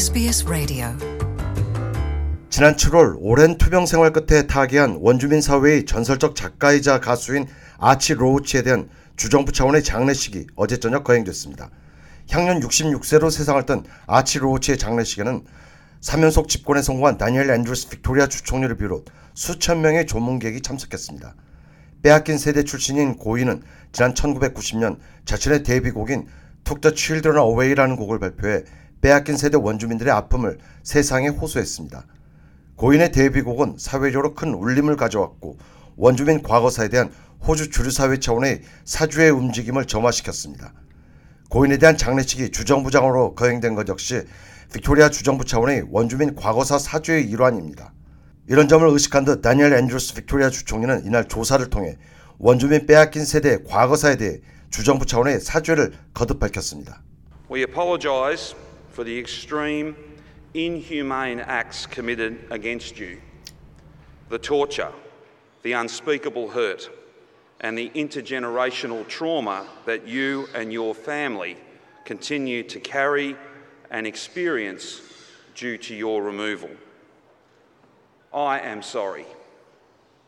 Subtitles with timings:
[0.00, 0.86] SBS Radio.
[2.48, 8.88] 지난 7월 오랜 투병 생활 끝에 타계한 원주민 사회의 전설적 작가이자 가수인 아치 로우치에 대한
[9.16, 11.68] 주정부 차원의 장례식이 어제 저녁 거행됐습니다.
[12.30, 15.44] 향년 66세로 세상을 뜬 아치 로우치의 장례식에는
[16.00, 21.34] 3연속 집권에 성공한 다니엘 앤드루스 빅토리아 주총리를 비롯 수천 명의 조문객이 참석했습니다.
[22.02, 24.96] 빼앗긴 세대 출신인 고인은 지난 1990년
[25.26, 26.26] 자신의 데뷔곡인
[26.64, 28.64] Took the Children Away라는 곡을 발표해
[29.00, 32.04] 빼앗긴 세대 원주민들의 아픔을 세상에 호소했습니다.
[32.76, 35.58] 고인의 데뷔곡은 사회적으로 큰 울림을 가져왔고
[35.96, 37.12] 원주민 과거사에 대한
[37.46, 40.72] 호주 주류사회 차원의 사죄의 움직임을 점화시켰습니다.
[41.50, 44.22] 고인에 대한 장례식이 주정부장으로 거행된 것 역시
[44.72, 47.92] 빅토리아 주정부 차원의 원주민 과거사 사죄의 일환입니다.
[48.46, 51.96] 이런 점을 의식한 듯 다니엘 앤드루스 빅토리아 주총리는 이날 조사를 통해
[52.38, 54.38] 원주민 빼앗긴 세대의 과거사에 대해
[54.70, 57.02] 주정부 차원의 사죄를 거듭 밝혔습니다.
[57.50, 58.54] We apologise
[58.89, 59.95] for the extreme,
[60.53, 63.19] inhumane acts committed against you,
[64.29, 64.91] the torture,
[65.63, 66.89] the unspeakable hurt,
[67.61, 71.57] and the intergenerational trauma that you and your family
[72.05, 73.35] continue to carry
[73.91, 75.01] and experience
[75.55, 76.69] due to your removal.
[78.33, 79.25] I am sorry.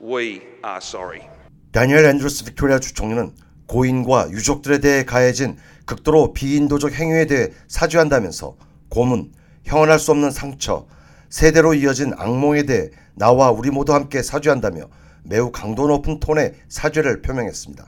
[0.00, 1.28] We are sorry.
[1.72, 3.34] 다니엘 앤드루스 빅토리아 주총리는
[3.67, 8.57] 고인과 유족들에 대해 가해진 극도로 비인도적 행위에 대해 사죄한다면서
[8.89, 9.31] 고문,
[9.63, 10.87] 형언할 수 없는 상처,
[11.29, 14.87] 세대로 이어진 악몽에 대해 나와 우리 모두 함께 사죄한다며
[15.23, 17.85] 매우 강도 높은 톤의 사죄를 표명했습니다.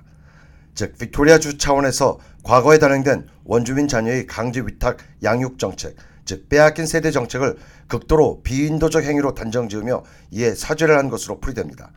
[0.74, 7.12] 즉 빅토리아 주 차원에서 과거에 단행된 원주민 자녀의 강제 위탁 양육 정책, 즉 빼앗긴 세대
[7.12, 11.92] 정책을 극도로 비인도적 행위로 단정지으며 이에 사죄를 한 것으로 풀이됩니다.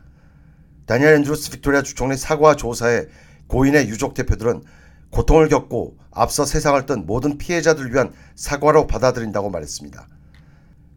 [0.85, 3.05] 다니엘 앤드루스 빅토리아 주총리 사과 조사에
[3.51, 4.63] 고인의 유족 대표들은
[5.09, 10.07] 고통을 겪고 앞서 세상을 뜬 모든 피해자들 위한 사과로 받아들인다고 말했습니다.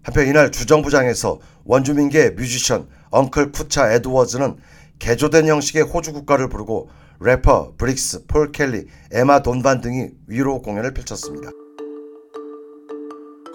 [0.04, 4.56] 한편 이날 주정부장에서 원주민계 뮤지션 Uncle 쿠차 에드워즈는
[5.00, 11.50] 개조된 형식의 호주 국가를 부르고 래퍼 브릭스, 폴 켈리, 에마 돈반 등이 위로 공연을 펼쳤습니다.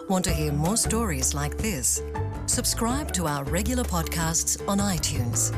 [0.10, 2.04] Want to hear more stories like this?
[2.48, 5.54] Subscribe to our regular podcasts on iTunes.